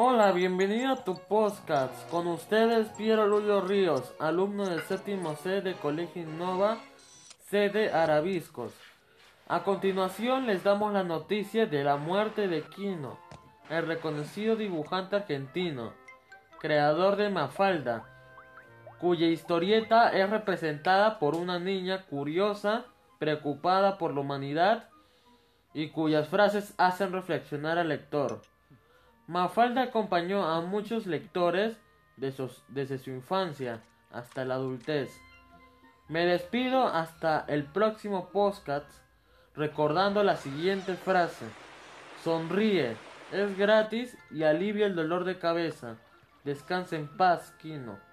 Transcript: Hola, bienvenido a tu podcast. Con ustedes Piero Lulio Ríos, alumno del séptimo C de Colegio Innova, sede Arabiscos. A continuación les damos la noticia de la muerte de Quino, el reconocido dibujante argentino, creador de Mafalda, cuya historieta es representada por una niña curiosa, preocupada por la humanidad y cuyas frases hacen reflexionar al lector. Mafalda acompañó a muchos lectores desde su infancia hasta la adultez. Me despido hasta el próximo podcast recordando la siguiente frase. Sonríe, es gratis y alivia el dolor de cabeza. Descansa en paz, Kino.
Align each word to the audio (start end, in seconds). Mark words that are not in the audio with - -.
Hola, 0.00 0.30
bienvenido 0.30 0.92
a 0.92 1.02
tu 1.02 1.16
podcast. 1.16 2.08
Con 2.08 2.28
ustedes 2.28 2.86
Piero 2.90 3.26
Lulio 3.26 3.62
Ríos, 3.62 4.14
alumno 4.20 4.64
del 4.64 4.80
séptimo 4.82 5.34
C 5.34 5.60
de 5.60 5.74
Colegio 5.74 6.22
Innova, 6.22 6.78
sede 7.48 7.92
Arabiscos. 7.92 8.72
A 9.48 9.64
continuación 9.64 10.46
les 10.46 10.62
damos 10.62 10.92
la 10.92 11.02
noticia 11.02 11.66
de 11.66 11.82
la 11.82 11.96
muerte 11.96 12.46
de 12.46 12.62
Quino, 12.62 13.18
el 13.70 13.88
reconocido 13.88 14.54
dibujante 14.54 15.16
argentino, 15.16 15.92
creador 16.60 17.16
de 17.16 17.30
Mafalda, 17.30 18.04
cuya 19.00 19.26
historieta 19.26 20.10
es 20.10 20.30
representada 20.30 21.18
por 21.18 21.34
una 21.34 21.58
niña 21.58 22.04
curiosa, 22.04 22.84
preocupada 23.18 23.98
por 23.98 24.14
la 24.14 24.20
humanidad 24.20 24.90
y 25.74 25.88
cuyas 25.88 26.28
frases 26.28 26.72
hacen 26.78 27.10
reflexionar 27.10 27.78
al 27.78 27.88
lector. 27.88 28.42
Mafalda 29.28 29.82
acompañó 29.82 30.42
a 30.48 30.62
muchos 30.62 31.06
lectores 31.06 31.76
desde 32.16 32.98
su 32.98 33.10
infancia 33.10 33.82
hasta 34.10 34.46
la 34.46 34.54
adultez. 34.54 35.20
Me 36.08 36.24
despido 36.24 36.86
hasta 36.86 37.44
el 37.46 37.64
próximo 37.64 38.30
podcast 38.30 38.90
recordando 39.54 40.22
la 40.22 40.36
siguiente 40.36 40.94
frase. 40.94 41.44
Sonríe, 42.24 42.96
es 43.30 43.58
gratis 43.58 44.16
y 44.30 44.44
alivia 44.44 44.86
el 44.86 44.96
dolor 44.96 45.24
de 45.24 45.38
cabeza. 45.38 45.96
Descansa 46.44 46.96
en 46.96 47.14
paz, 47.14 47.52
Kino. 47.58 48.07